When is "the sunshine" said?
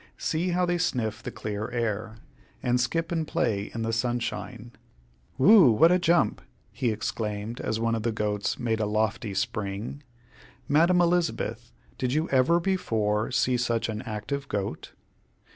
3.83-4.71